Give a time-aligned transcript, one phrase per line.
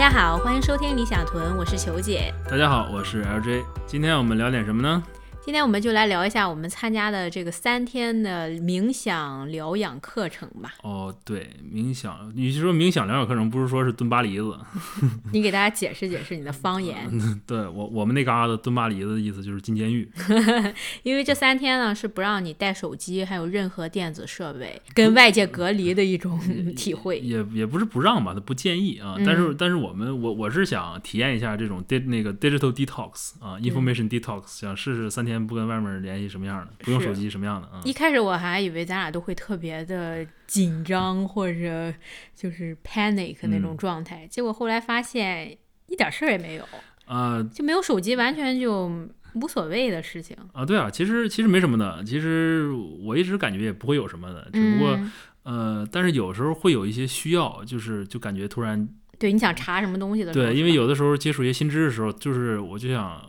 [0.00, 2.32] 大家好，欢迎收听理想屯，我是球姐。
[2.48, 3.62] 大家好，我是 LJ。
[3.86, 5.02] 今天我们聊点什么呢？
[5.42, 10.74] 今天我们就来聊一下我们参加的这个三天的冥想疗养课程吧。
[10.82, 14.54] 哦，对，冥想，与其说冥想疗养课程，不如说是蹲巴黎子。
[15.32, 17.10] 你给大家解释解释你的方言。
[17.46, 20.08] 对我，我们那嘎达蹲巴黎子的意思就是进监狱。
[21.02, 26.38] 因为这三天呢是不让你带手机，还有任何电子设备，跟外界隔离的一种
[26.76, 27.18] 体会。
[27.18, 29.16] 也也不是不让吧，他不建议啊。
[29.24, 35.29] 但是但是我们我我是想体验一下这种 di 那个 digital detox 啊，information detox，想试试三天。
[35.38, 36.72] 不跟外面联系什么样的？
[36.78, 37.80] 不用手机什么样的啊？
[37.84, 41.92] 一开始我还以为咱俩都会特别的紧张或者
[42.34, 46.64] 就是 panic 那种状态，结果后来发现一点事儿也没有
[47.04, 48.90] 啊，就没有手机，完全就
[49.34, 50.64] 无所谓的事情啊。
[50.64, 52.70] 对啊，其实其实没什么的，其实
[53.04, 54.98] 我一直感觉也不会有什么的，只不过
[55.42, 63.20] 呃，但是有时候会有一些需要，就是就感觉突然对你想查什么东西的时候，对，因为有的时候接触一些新知识的时候，就是我就想。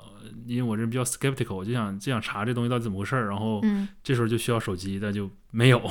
[0.46, 3.62] 因为我这人比较 skeptical，我就想就想查这东西到底怎么回事儿，然后
[4.04, 5.30] 这时候就需要手机，但就。
[5.52, 5.82] 没有，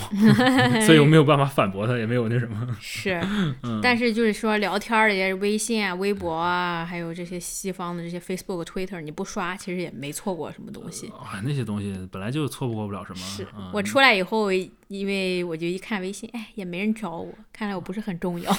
[0.87, 2.67] 所以我没有办法反驳他，也没有那什么。
[2.81, 3.21] 是，
[3.83, 11.09] 但是就是说聊天儿的微信啊、微博啊，还有这些西方的这些 Facebook、Twitter，你不刷，其实也没错过什么东西。
[11.09, 13.19] 啊，那些东西本来就错过不了什么。
[13.19, 14.51] 是我出来以后，
[14.89, 18.51] 因为我就一看微信，哎，也没人找我，看来我不是很重要。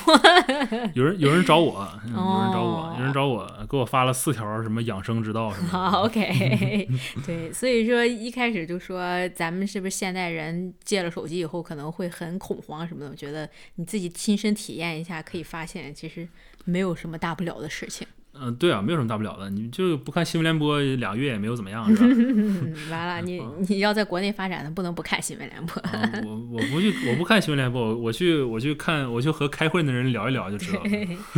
[0.94, 5.68] 有人有人找我，有人找我，有人找我，给我发了四条什么养生之道什么。
[5.70, 6.88] 好，OK，
[7.26, 10.72] 对，所以说一开始就说咱们是不是现代人？
[10.92, 16.28] 借了手机以后可能会很恐慌什么的，我觉得你自己亲身体验一下，可以发现其实
[16.66, 18.06] 没有什么大不了的事情。
[18.34, 22.08] 嗯，对啊，没有什么大不了的，你就不看新闻联播两个月也没有怎么样，是吧？
[22.90, 25.82] 完了，你你要在国内发展的，不能不看新闻联播。
[26.24, 30.90] 我我不去，我不看新闻联播，我去我去看，我去和开会的人聊一聊就知道了。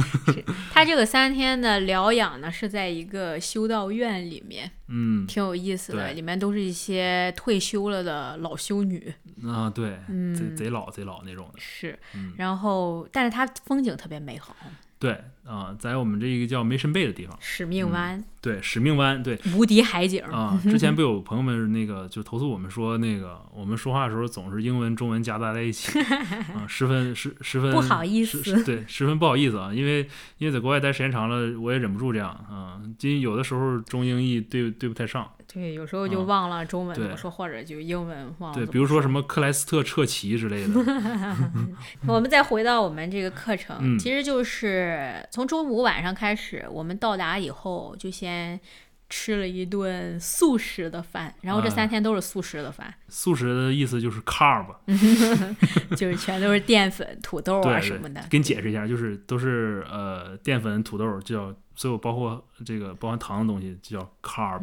[0.71, 9.11] 他这个三天的疗养呢，是在一个修道院里面，嗯，挺有意思的，里面都是一些退休了的老修女。
[9.43, 9.97] 啊，对，
[10.35, 11.59] 贼贼老贼老那种的。
[11.59, 11.97] 是，
[12.37, 14.55] 然后但是它风景特别美好。
[14.99, 18.23] 对啊，在我们这一个叫 Mission Bay 的地方，使命湾。
[18.41, 20.59] 对，使命湾，对，无敌海景啊！
[20.63, 25.97] 之前不有朋友们那个就投诉我们说，那个我们说话的时候总是英文、中文夹杂在一起
[26.53, 30.01] 啊，十分十十分不好意思，对，十分不好意思啊，因为
[30.39, 35.29] 因为在国外待时间长了，我也忍不住这样啊，因为有的时候中英译对对不太上。
[35.53, 38.57] 对，有时候就忘了中文怎么说，或者就英文忘了。
[38.57, 40.73] 对，比如说什么克莱斯特彻奇之类的。
[42.07, 48.59] 我们再回到我们这个课程，其实就是从周五晚上开始，我们到达以后就先
[49.09, 52.93] 吃了一顿素食的饭，然后这三天都是素食的饭。
[53.07, 54.67] 素食的意思就是 carb，
[55.97, 58.23] 就是全都是淀粉、土豆啊什么的。
[58.29, 61.51] 给你解释一下，就是都是呃淀粉、土豆叫。
[61.75, 64.61] 所有包括这个包含糖的东西就叫 carb。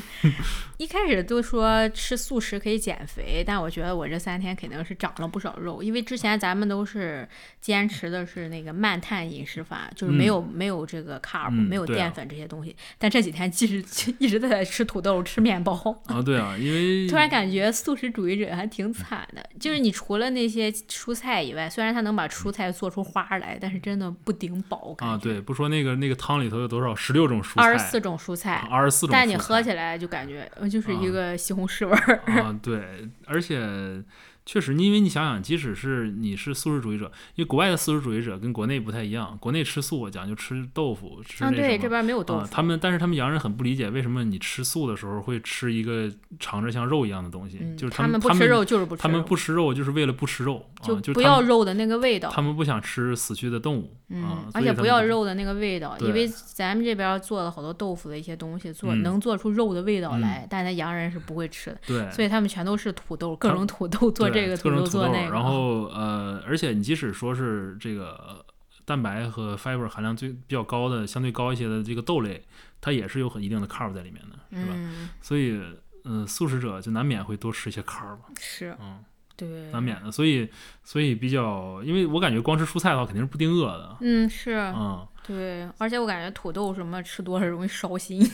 [0.76, 7.26] 一开始都说吃素食可以减肥，但我觉得我这三天肯定是长了不少肉，因为之前咱们都是
[7.60, 12.76] 坚持的是那个慢碳饮食法，就是没有没有这个 carb，没有淀粉这些东西。
[12.98, 15.72] 但这几天即使一直在吃土豆、吃面包。
[16.06, 24.94] 啊，对啊，因为 突然感觉素食主义者还挺惨的，就是你除了那些蔬菜以外，虽然他能把蔬菜做出花来，但是真的不顶饱。
[24.98, 26.16] 啊，对，不说那个那个。
[26.16, 26.96] 汤里头有多少？
[26.96, 29.10] 十六种蔬菜，二十四种蔬菜，二十四种。
[29.10, 32.20] 但你喝起来就感觉就是一个西红柿味儿。
[32.42, 34.02] 啊，对，而且。
[34.46, 39.36] 确实，因为你想想，即使是你是素食主义者，因为国外的素食主义者跟国内不太一样。
[39.40, 42.46] 国内吃素讲究吃豆腐，吃那对，这边没有豆腐。
[42.48, 46.08] 他们，但是他们洋人很不理解，为什么你吃素的时候会吃一个
[46.38, 47.58] 尝着像肉一样的东西？
[47.76, 49.02] 就是他们不吃肉，就是不吃。
[49.02, 52.30] 他们不吃肉，就是为了不吃肉，就不要肉的那个味道。
[52.30, 61.80] 他们不想吃死去的动物，嗯，而且不要肉的那个味道，因为咱们这边做了好多豆腐的一些东西，做能做出肉的味道来，但咱洋人是不会吃的。
[61.84, 65.12] 对，所以他们全都是土豆，各种土豆做这个，各种土豆。
[65.12, 68.44] 然后呃，而且你即使说是这个
[68.84, 72.44] 蛋白和 fiber 含量最比较高的、相对高一些的这个豆类，
[72.80, 74.74] 它也是有很一定的 carb 在里面的，是吧？
[75.20, 75.60] 所以，
[76.04, 78.18] 嗯，素食者就难免会多吃一些 carb。
[78.38, 79.04] 是，嗯，
[79.36, 80.10] 对，难免的。
[80.10, 80.48] 所以，
[80.82, 83.96] 所以比较，因为我感觉光吃蔬菜的话，肯定是不定饿的。
[84.00, 85.06] 嗯，是，嗯。
[85.26, 88.24] 对，而且我感觉土豆什么吃多了容易烧心。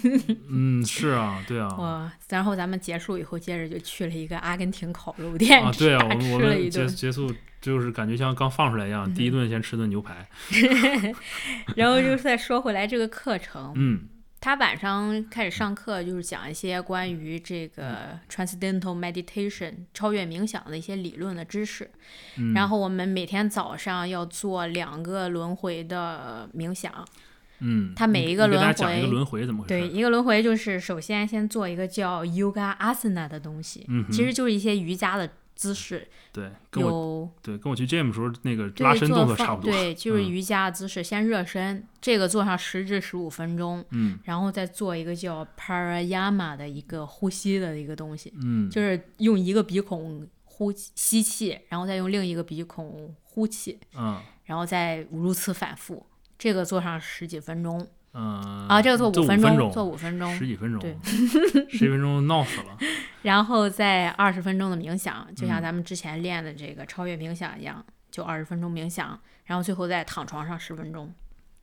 [0.50, 1.66] 嗯，是啊，对啊。
[1.78, 5.64] 哇，然后咱们结束以后，接着就去了一个阿根廷烤肉店。
[5.64, 7.32] 啊，对啊，我们我们结结束
[7.62, 10.28] 就是感觉像刚放出来一样，第一顿先吃顿牛排。
[11.74, 14.02] 然后就再说回来这个课程，嗯，
[14.42, 21.88] 他晚上开始上课，就是讲一些关于这个 transcendental meditation 超越冥想的一些理论的知识。
[22.36, 26.92] 嗯然后我们每天早上要做两个轮回的冥想。
[27.60, 29.68] 嗯，它每一个轮你给大家讲一个回轮回怎么回事？
[29.68, 39.70] 对，，一个轮回就是首先先做一个叫 yoga asana 的东西，嗯其实就是一些瑜伽的姿势，对，跟我有对跟我去 gym 时候那个拉伸动作差不多。
[39.70, 56.04] 对，就是嗯瑜伽的姿势，先热身，这个做上十至十五分钟，嗯然后再做一个叫 pranayama 的一个呼吸的一个东西，嗯，就是用一个鼻孔呼吸气，然后再用另一个鼻孔呼气，嗯然后再如此反复。
[56.38, 60.96] 这个做上十几分钟嗯啊，这个做五分钟，做五分钟十，几分钟，对，
[61.70, 62.76] 十几分钟闹死了。
[63.22, 71.12] 然后再二十分钟的冥想，就像嗯咱们之前练的这个超越冥想一样，就二十分钟冥想，然后最后再躺床上十分钟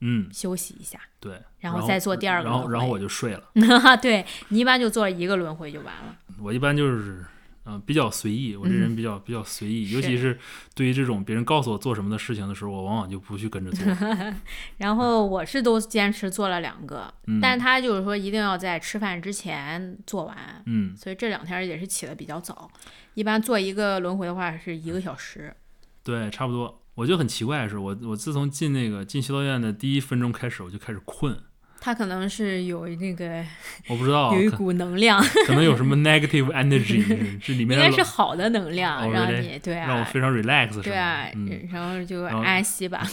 [0.00, 3.42] 嗯，休息一下，对，然然后再做第二个然后然后我就睡了。
[4.00, 6.16] 对你一般就做一个轮回就完了。
[6.40, 7.24] 我一般就是，
[7.70, 8.56] 嗯、比较随意。
[8.56, 10.38] 我这人比较、比较随意，尤其是
[10.74, 13.86] 对于这种别人告诉我做什么的事情的时候，我往往就不去跟着做。
[14.78, 20.36] 然后我是都坚持做了两个，嗯但是他就是说一定要在吃饭之前做完，
[20.66, 22.70] 嗯，所以这两天也是起的比较早。
[23.14, 25.54] 一般做一个轮回的话是一个小时，
[26.02, 26.82] 对，差不多。
[26.96, 31.36] 我就很奇怪的是，我我自从进那个进修道院的第一分钟开始，我就开始困。
[31.80, 33.42] 他可能是有那个
[33.88, 43.02] 我不知道，有一股能量， 可能有什么 negative energy，是 是里应面应该是好的能量，哦让你对啊，让我非常 relax，对啊，嗯，然后就安息吧。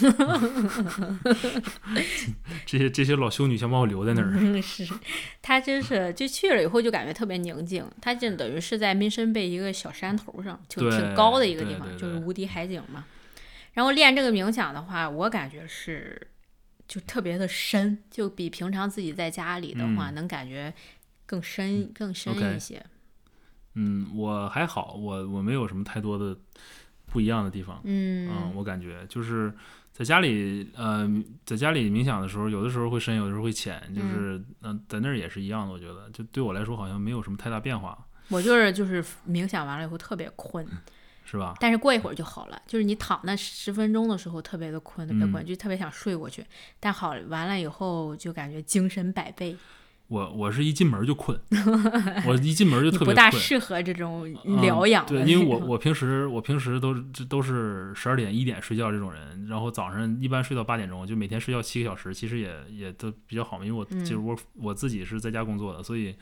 [2.66, 4.34] 这些这些老修女想把我留在那儿。
[4.38, 4.86] 嗯，是，
[5.42, 7.86] 他真是就去了以后就感觉特别宁静。
[8.02, 13.06] 他就等于是在民生贝一个小山头上，就挺高的一个地方，就是无敌海景嘛。
[13.74, 16.20] 然后练这个冥想的话，我感觉是
[16.88, 20.74] 就特别的深，就比平常自己在家里的话，嗯能感觉
[21.26, 22.84] 更深、更深一些。
[23.76, 26.36] 嗯，我还好，我我没有什么太多的
[27.06, 27.80] 不一样的地方。
[27.84, 29.54] 嗯嗯，我感觉就是
[29.94, 31.08] 在家里，呃，
[31.46, 35.72] 在家里冥想的时候，有的时候会深，有的时候会浅，就是嗯、在那儿也是一样的。
[35.74, 40.66] 我觉得，就对我来说好像没有什么太大变化，我就是就是冥想完了以后特别困，
[41.30, 41.54] 是吧？
[41.60, 42.62] 但是过一会儿就好了。
[42.66, 46.46] 就是你躺那十分钟的时候特别的困，特别困，嗯就特别想睡过去。
[46.80, 49.56] 但好完了以后就感觉精神百倍。
[50.08, 51.38] 我我是一进门就困，
[52.26, 53.08] 我一进门就特别困。
[53.08, 56.96] 不大适合这种嗯疗养的对，因为我我平时我平时都
[57.28, 66.16] 都是十二点一点睡觉这种人，然后早上一般睡到八点钟，就每天睡觉七个小时，其实也也都比较好嘛，因为我嗯就是我我自己是在家工作的，所以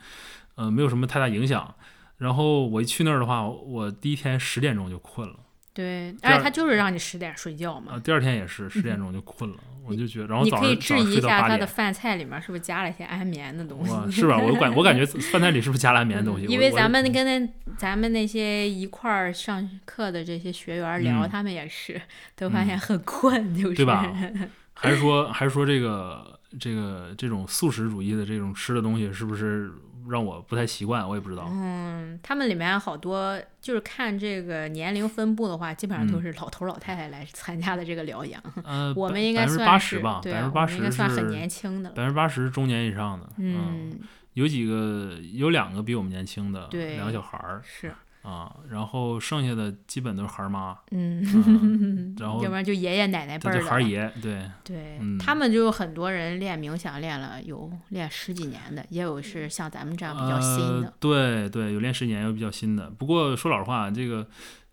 [0.56, 1.72] 呃没有什么太大影响。
[2.18, 5.36] 然后我一去那儿的话，我第一天十点钟就困了，
[5.74, 7.98] 对，而且他就是让你十点睡觉啊、嘛。
[7.98, 14.10] 第二天也是十点钟就困了，我就觉得，然后早你可以质疑一下他的饭菜里面是不是加了一些安眠的东，西。
[14.10, 14.38] 是吧？
[14.38, 16.46] 我感我感觉 饭菜里是不是加了安眠的东西？
[16.46, 22.00] 因为咱们跟那咱们那些一块儿上课的这些学员聊，嗯他们也是
[22.34, 24.10] 都发现很困，就是对吧
[24.72, 29.70] 还是说还是说这个这个这种素食主义的这种吃的东西是不是
[30.10, 31.08] 让我不太习惯？
[31.08, 31.46] 我也不知道。
[31.50, 38.42] 嗯，他们里面好多就是看这个年龄分布的话，基本上都嗯是老头老太太来参加的这个疗养。
[38.64, 41.94] 嗯， 我们应该算八是十吧，百分之八十应该算很年轻的了。
[41.94, 43.28] 百分之八十中年以上的。
[43.38, 43.98] 嗯，
[44.34, 47.94] 有几个有两个比我们年轻的，两个小孩儿是，
[48.26, 60.88] 啊，然后剩下的基本都是孩儿妈，嗯， 嗯然后要不然就爷爷奶奶辈儿的孩儿爷，对，对、嗯他们就有很多人练冥想练了有练十几年的，也有是像咱们这样比较新的。
[60.88, 60.94] 呃。
[60.98, 62.90] 对对，有练十年，有比较新的。
[62.90, 64.26] 不过说老实话，这个。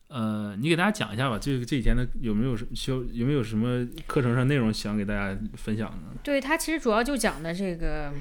[0.10, 6.20] 呃，你给大家讲一下吧，这个这几天的有没有什需要有没有什么课程上内容想给大家分享的？
[6.22, 8.14] 对，他其实主要就讲的这个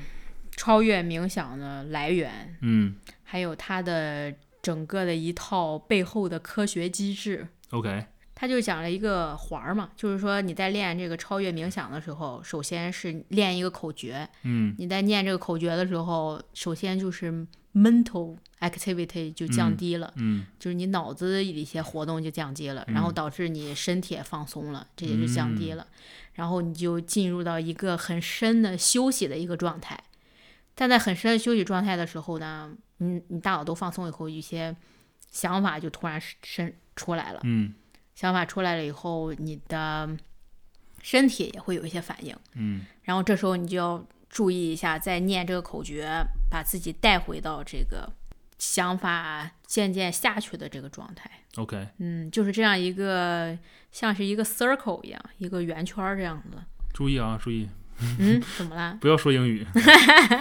[0.53, 7.49] 超越冥想的来源，嗯还有它的整个的一套背后的科学机制。
[7.71, 14.29] ，OK，他就讲了一个环儿嘛，就是说你在练这个超越冥想的时候，首先是练一个口诀。
[14.45, 25.87] 嗯你在念这个口诀的时候，首先就是 mental activity 就降低了，嗯就是你脑子里的一些活动就降低了，然后嗯导致你身体也放松了，这也就降低了。
[26.35, 29.99] 然后你就进入到一个很深的休息的一个状态。
[30.75, 32.73] 但在很深的休息状态的时候呢，
[33.03, 34.75] 你你大脑都放松以后，一些
[35.31, 37.41] 想法就突然生出来了。
[37.45, 37.75] 嗯
[38.15, 40.09] 想法出来了以后，你的
[41.03, 46.07] 身体也会有一些反应，嗯然后这时候你就要注意一下，在念这个口诀，
[46.51, 48.13] 把自己带回到这个
[48.59, 51.29] 想法渐渐下去的这个状态。
[51.57, 53.59] ，OK，嗯，就是这样一个
[53.91, 56.59] 像是一个 circle 一样，一个圆圈儿这样子。
[56.93, 57.69] 注意啊，注意，
[58.19, 58.97] 嗯，怎么了？
[59.01, 59.67] 不要说英语，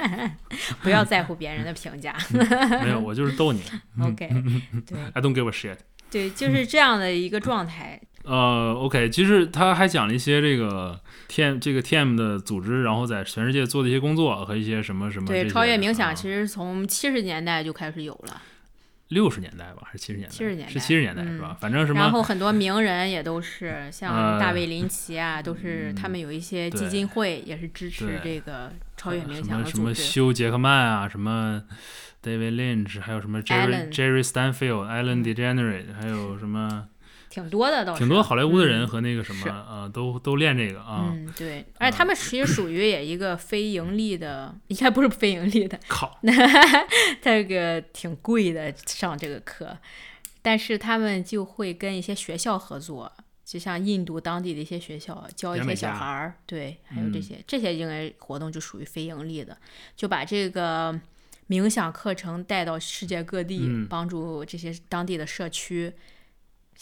[0.81, 2.15] 不要在乎别人的评价。
[2.83, 3.61] 没有，我就是逗你。
[4.01, 4.27] OK，
[4.85, 5.77] 对，I don't give a shit。
[6.09, 7.99] 对，就是这样的一个状态。
[8.23, 15.25] 呃，OK，其实他还讲了一些这个 TM 这个 TM 的组织，然后在全世界做的一些工作和一些什么什么。
[15.25, 18.41] 对，超越冥想啊其实从七十年代就开始有了，
[19.11, 20.33] 六十年代吧，还是七十年代？
[20.33, 21.55] 七十年代是七十年代是吧？
[21.59, 21.99] 反正什么。
[21.99, 29.93] 然后很多名人也都是， 像呃大卫林奇啊，都是他们有一些基金会也是支持这个超越冥什么什么想的组织。
[29.95, 31.61] 休杰克曼啊，什么
[32.23, 36.87] David Lynch，还有什么 Jerry Jerry Stanfield、Alan DeGeneres，还有什么
[37.31, 41.09] 挺多的倒是，挺多好莱坞的人嗯和那个什是么呃，都都练这个啊。
[41.11, 46.19] 嗯，对，而且他们其实属于也一个非盈利的，应该不是非盈利的， 靠，
[47.21, 49.77] 这个挺贵的上这个课，
[50.41, 53.11] 但是他们就会跟一些学校合作，
[53.45, 59.57] 就像印度当地的一些学校教一些小孩儿，对，还有这嗯些、这些应该活动就属于非盈利的，
[59.95, 60.99] 就把这个
[61.47, 65.93] 冥想课程带到世界各地，嗯帮助这些当地的社区。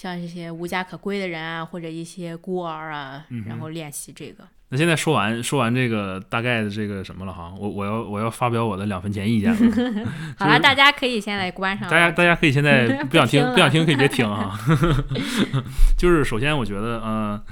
[0.01, 4.48] 像这些无家可归的人啊，或者一些孤儿啊，嗯然后练习这个。
[4.70, 10.06] 那现在说完说完这个大概的这个什么了哈，我我要我要发表我的两分钱意见了。
[10.39, 11.89] 好了，大家可以现在关上。
[11.89, 14.58] 大家大家可以现在不想听听不想听可以别听哈。
[16.00, 17.44] 就是首先我觉得呃，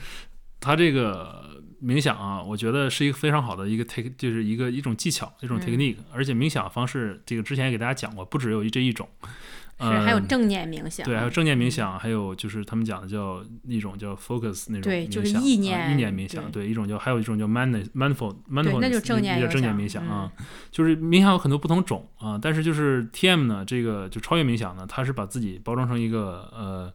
[0.62, 9.06] 他这个冥想啊，我觉得是一个非常好的一个 take，就是一个一种技巧，一种嗯 technique，、而且冥想方式这个之前也给大家讲过，不只有这一种。
[9.80, 20.32] 是还有呃正念冥想，对，还有正念冥想，还有就是他们讲的叫一种叫 focus 那种对就是冥想意念啊意念冥想，对，一种叫还有一种叫 mind mindful 对 mindfulness，那就正念叫正念冥想啊。
[20.72, 26.94] 就是冥想有很多不同种啊，但是就是 TM 呢，这个就超越冥想呢，它是把自己包装成一个呃，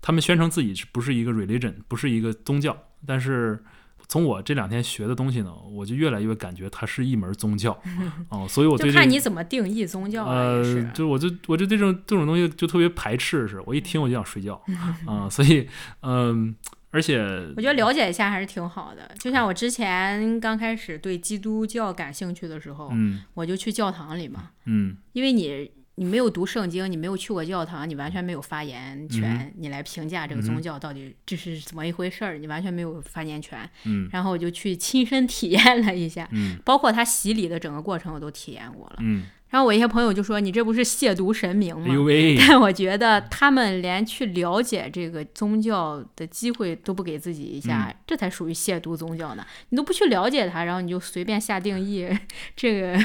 [0.00, 2.76] 他们宣称自己是不是一个 religion，不是一个宗教，
[3.06, 3.62] 但是。
[4.08, 7.72] 从我这两天学的东西呢，我就越来越感觉它是一门宗教
[8.30, 10.90] 哦，所以我对这个就看你怎么定义宗教了，呃是，。
[10.94, 14.60] 就我就我就对这种这种东西就特别排斥，是我一听我就想睡觉
[15.06, 15.68] 啊、所以
[16.02, 16.54] 嗯、
[16.90, 17.18] 而且
[17.56, 19.10] 我觉得了解一下还是挺好的。
[19.18, 33.58] 就像我之前刚开始对基督教感兴趣的时候，嗯我就去教堂里嘛，嗯因为你你没有读圣经，你没有去过教堂，你完全没有发言权，嗯你来评价这个宗教到底这是怎么一回事儿，你完全没有发言权。
[33.84, 38.96] 嗯然后我就去亲身体验了一下，嗯包括他洗礼的整个过程我都体验过了。
[39.00, 41.94] 嗯，然后我一些朋友就说：“你这不是亵渎神明吗？”
[42.48, 49.46] 但我觉得他们连去了解这个宗教的机会都不给自己一下，嗯这才属于亵渎宗教呢。
[49.68, 52.08] 你都不去了解它，然后你就随便下定义，
[52.56, 52.98] 这个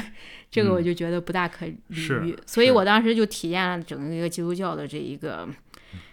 [0.50, 1.76] 这个我就觉得不大可理
[2.22, 2.36] 喻。
[2.46, 5.48] 所以我当时就体验了整个一个基督教的这一个。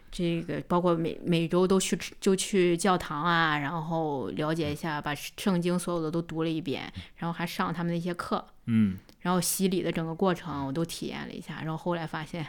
[0.10, 12.44] 这个包括每每周都去就去教堂啊，然后了解一下，把圣经所有的都读了一遍，然后还上他们的一些课，嗯然后洗礼的整个过程我都体验了一下，然后后来发现，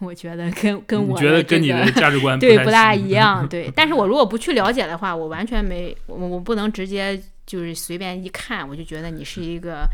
[0.00, 3.70] 我觉得跟跟我你觉得跟你的价值观 对不大一一样，对。
[3.76, 9.86] 但是我如果不去了解的话，我完全没我我不能直接就是随便一看，我就觉得你是一个，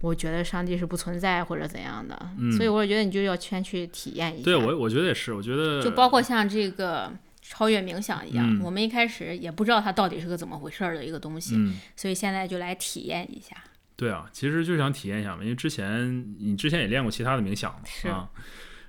[0.00, 4.44] 我觉得上帝是不存在或者怎样的，嗯所以我觉得你就要先去体验一下。
[4.44, 7.12] 对我我觉得也是，我觉得就包括像这个。
[7.42, 11.80] 超越冥想一样，嗯我们一开始也不知道它到底是个怎么回事儿的一个东西，嗯。
[11.96, 13.56] 所以现在就来体验一下。
[13.96, 18.28] 对啊，其实就想体验一下嘛，因为之前你之前也练过其他的冥想嘛是啊，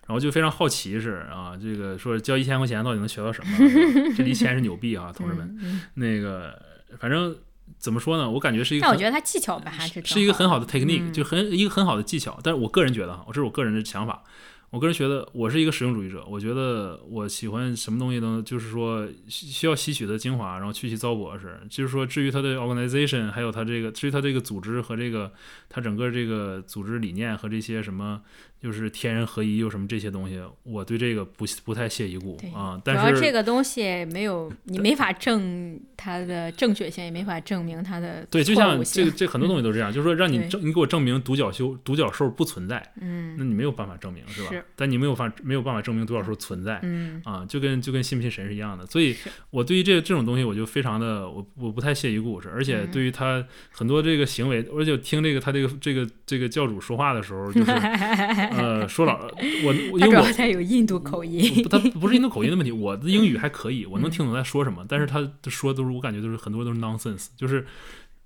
[0.06, 3.58] 然后就非常好奇是啊，这个说交一千块钱到底能学到什么？
[4.16, 5.82] 这一千是牛逼啊，同志们。
[5.96, 6.62] 那个
[7.00, 7.36] 反正
[7.78, 12.40] 怎么说呢，我感觉是一个但我觉得它技巧吧还是是一个很好的的 technique，、嗯就很一个很好的技巧。
[12.44, 14.24] 但是我个人觉得哈，这是我个人的想法。
[14.70, 18.42] 我个人觉得我是一个实用主义者，我觉得我喜欢什么东西呢？
[18.46, 21.60] 就是说需需要吸取的精华，然后去其糟粕是。
[21.70, 25.30] 就是说，至于它的 organization，还有它这个，至于它这个组织和这个
[25.68, 28.22] 它整个这个组织理念和这些什么，
[28.62, 32.76] 就是天人合一又什么这些东西，我对这个不不太屑一顾啊。
[32.78, 44.50] 主但是主要这个东西没有，你没法证它的正确性，也没法证明它的对，就像这个这很多东西都是这样，就是说让你证，你给我证明独角兽独角兽不存在，嗯那你没有办法证明是吧？
[44.52, 46.80] 是但你没有法没有办法证明独角兽存在。
[46.84, 49.16] 嗯啊，就跟就跟信不信神是一样的，所以
[49.50, 57.72] 我对于这这种东西，我就非常的我我不太屑一顾，是，而且嗯对于他很多这个行为，而且听这个他这个这个这个教主说话的时候，就是
[58.52, 59.20] 呃说老
[59.64, 67.66] 我我因为我要它有印度口音，不他不是印度口音的问题， 我的英语还可以，我能听懂他说什么，但是他说都是我感觉都是很多都是 nonsense，就是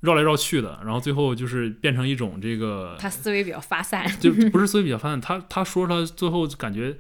[0.01, 4.05] 绕来绕去的，然后最后就是变成一种这个他思维比较发散。
[4.19, 6.95] 就 不是思维比较发散，他他说他最后感觉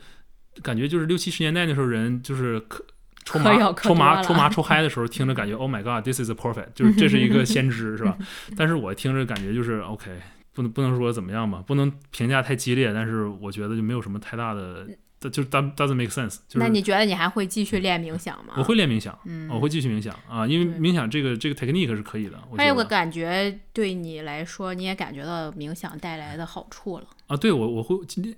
[0.63, 2.83] 感觉就是六七十年代那时候人就是可
[3.25, 8.15] 抽麻抽麻抽麻抽嗨的时候，听着感觉 Oh my God，this is perfect，就是这是一个先知，是吧？
[8.55, 10.11] 但是我听着感觉就是 OK，
[10.55, 14.87] 不能不能说怎么样吧，不能评价太激烈，但是我觉得就没有什么太大的，
[15.19, 18.53] 就 doesn't doesn't make sense，就是那你觉得你还会继续练冥想吗？
[18.57, 27.07] 我会练冥想，嗯我会继续冥想啊，因为冥想这个这个 technique 是可以的，我还有个感觉，对你来说，你也感觉到冥想带来的好处了。
[27.27, 27.95] 啊，对我我会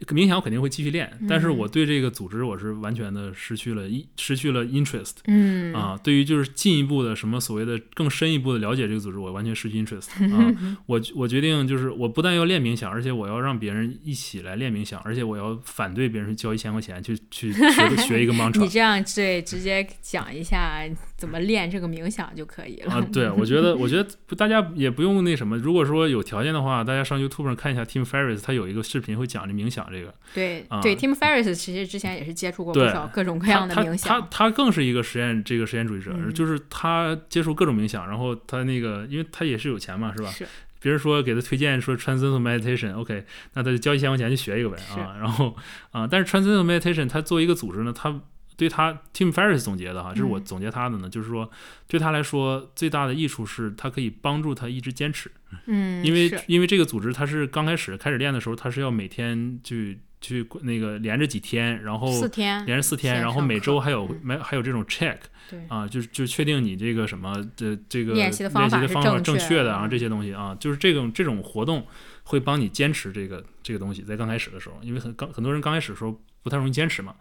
[0.08, 10.56] 冥想，我肯定会继续练，但是嗯我对这个组织我是完全的失去了一失去了 interest 嗯啊，对于就是进一步的什么所谓的更深一步的了解这个组织，我完全失去 interest 啊，
[10.88, 20.82] 我我决定就是我不但要练冥想，而且我要让别人一起来练冥想，而且我要反对别人去交一千块钱去去学学一个 你 mantra 这样对，直接讲一下
[21.18, 22.94] 怎么练这个冥想就可以了。
[22.94, 30.14] 啊，对，我觉得我觉得大家也不用那什么，如果说有条件的话，大家上 YouTube 上看一下 Tim Ferriss，他有一个视频会讲这冥想这个。
[30.34, 34.28] 对、啊对，Tim Ferriss 其实之前也是接触过不少各种各样的他他冥想。
[34.30, 40.30] 他更是一个实验这个实验主义者，嗯就是他接触各种冥想，然后他那个因为他也是有钱嘛，是吧？
[40.30, 40.48] 是
[40.80, 45.18] 别人说给他推荐说 Transcendental Meditation，OK，、那他就交一千块钱去学一个呗啊。
[45.20, 45.56] 然后
[45.92, 48.22] 啊，但是 Transcendental Meditation 它作为一个组织呢，它
[48.58, 50.44] 对他 Tim Ferriss 总结的哈，这是我嗯。
[50.44, 51.50] 总结他的呢，就是说
[51.88, 55.32] 对他来说最大的益处是他可以帮助他一直坚持。
[55.68, 65.18] 嗯，因为因为这个组织他是刚开始开始练的时候，他是要每天去去那个连着几天，然后四天连着四天，然后每周还有嗯没还有这种 check
[65.50, 65.60] 对。
[65.68, 71.86] 啊，就是就确定你这个什么这这个练习的方法是的方法正确的啊这些东西啊，就是这种这种活动
[72.24, 77.16] 会帮你坚持这个这个东西，在刚开始的时候，因为很刚很多人刚开始的时候不太容易坚持嘛，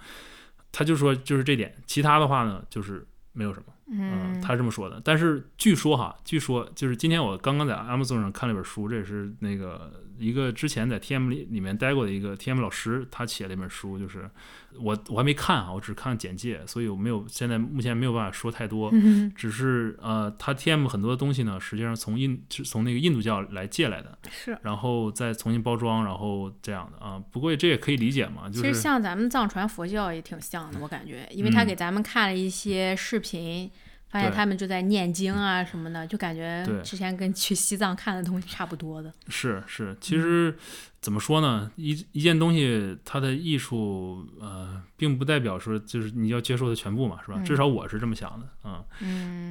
[0.72, 3.66] 他就说就是这点，其他的话呢就是没有什么。
[3.88, 5.00] 嗯，他是这么说的。
[5.04, 14.30] 但是据说哈，据说就是今天我刚刚在 Amazon 上看了一本书，这也是那个一个之前在 TM 里里面待过的一个 TM 老师，他写了一本书，就是
[14.78, 18.90] 我我还没看啊，我只看简介，所以我没有现在目前没有办法说太多。
[18.92, 24.56] 嗯只是呃，他 TM 很多东西呢，实际上从印是从那个印度教来借来的，是。
[24.62, 27.22] 然后再重新包装，然后这样的啊。
[27.30, 33.70] 不过这也可以理解嘛，就其实是像咱们藏传佛教也挺像的，我感觉，因为他嗯给咱们看了一些视频，
[34.16, 39.12] 发现他们就在念经啊什么的，就感觉之前跟去西藏看的东西差不多的。
[39.28, 40.56] 是是，其实
[41.00, 41.70] 怎么说呢？
[41.76, 47.38] 一一件东西它的艺术，呃，并不代表说就是你要接受的全部嘛，是吧？
[47.44, 48.84] 至嗯少我是这么想的，嗯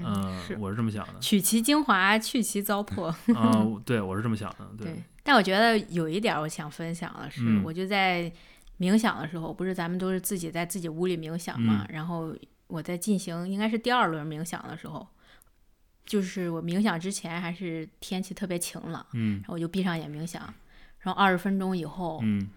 [0.04, 3.06] 嗯，我是这么想的，取其精华，去其糟粕。
[3.34, 8.32] 啊、对我是这么想的，对，对，但我觉得有一点儿我想分享的是，嗯我就在
[8.80, 12.36] 冥想的时候，不是咱们都是自己在自己屋里冥想嘛，嗯然后
[12.76, 15.08] 我在进行应该是第二轮冥想的时候，
[16.06, 20.42] 就是我冥想之前还是天气特别晴朗，嗯然后我就闭上眼冥想，
[21.00, 22.50] 然后二十分钟以后嗯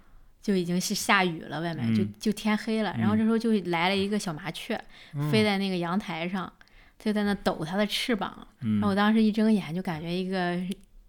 [0.42, 4.78] 就已经是下雨了，外面就嗯就天黑了，然后这时候就来了一个小麻雀，
[5.14, 6.50] 嗯飞在那个阳台上，
[6.98, 10.57] 就在那抖它的翅膀，然后我嗯，当时一睁眼就感觉一个，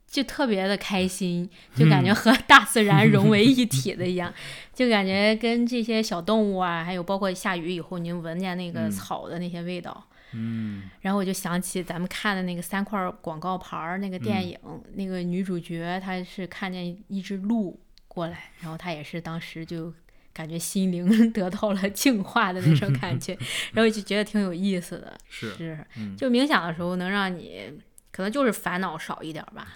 [0.10, 4.34] 就特别的开心，就感觉嗯和大自然 融为一体的一样，
[4.74, 14.58] 就感觉跟这些小动物啊，还有包括下雨以后您闻见那个嗯草的那些味道，嗯然后我就想起咱们看的那个三块广告牌儿那个电嗯影，
[14.96, 19.94] 那个女主角她是看见一只鹿过来，然后她也是当时就。
[20.32, 23.38] 感觉心灵 得到了净化的那种 感觉，
[23.74, 25.18] 然后就觉得挺有意思的。
[25.28, 27.64] 是是，嗯，就冥想的时候能让你，
[28.12, 29.76] 可能就是烦恼少一点吧。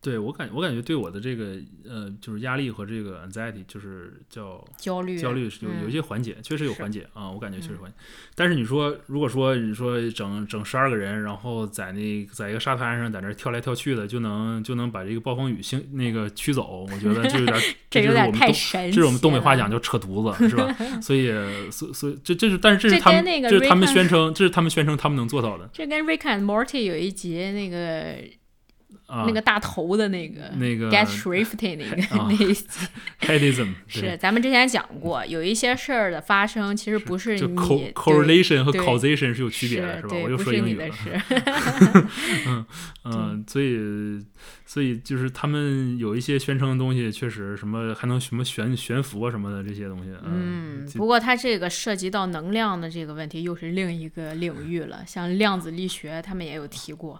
[0.00, 7.96] 对我感我感觉对我的这个呃，就是压力和这个 anxiety，就是叫焦虑，焦虑是有有一嗯些缓解，确实有缓解啊，我感觉确实嗯缓解。
[8.36, 17.58] 但是你说，如果说你说整整十二个人，然后在那在一个沙滩上在那跳来跳去的，就能就能把这个暴风雨星那个驱走，我觉得就有点
[17.90, 20.72] 这有点就是我们东太神奇这是我们东北话讲叫扯犊子，是吧？
[21.02, 21.32] 所以
[21.72, 28.16] 所所以这这是但是这是他们这是他们宣称这是他们宣称他们能做到的这跟 Rick and Morty 有一集那个、
[29.08, 29.24] 啊。
[29.26, 32.64] 那个大头的那个那个 Get Shrifty 那个、啊那一集
[33.20, 37.56] headism 是咱们之前讲过，有一些事儿的发生其实不是就你
[37.92, 40.16] correlation 和 causation 是有区别的，是是吧？
[40.22, 41.18] 我又说英语了是你的。
[41.18, 42.64] 事。
[43.04, 44.22] 嗯，所以
[44.66, 55.02] 所以就是他们有一些宣称的东西，确实什么还能什么悬悬浮啊什么的这些东西，嗯，就不过它这个涉及到能量的这个问题，又是另一个领域了。
[55.06, 57.18] 像量子力学，他们也有提过，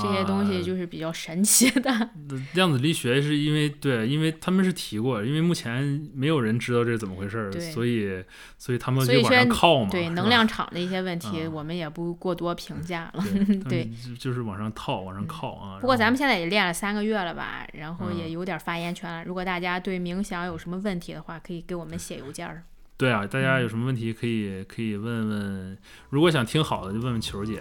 [0.00, 2.10] 这些东西啊就是比较神奇的。
[2.54, 8.22] 量子力学是因为对，因为他们是提过，因为目前没有人知道这是怎么回事儿，所以
[8.58, 13.24] 所以他们就往上靠嘛，对能量场的一些问题，啊我们也不过多评价了。
[13.68, 15.78] 对对就就是往上套，往上靠啊。
[15.80, 19.24] 不过咱们现在也练了三个月了吧，然后也嗯有点发言权了。
[19.24, 22.64] 如果大家对冥想有什么问题的话，可以给我们写邮件儿。
[23.02, 25.76] 对啊，大家有什么问题可以可以问问，
[26.08, 27.60] 如果想听好的就问问球姐，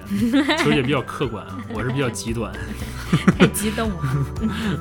[0.60, 2.54] 球姐比较客观，我是比较极端，
[3.40, 3.96] 太激动了。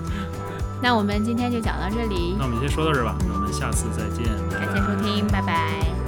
[0.83, 6.00] 那我们今天就讲到这里，那我们先说到这儿吧，那我们下次再见，感谢收听，拜拜。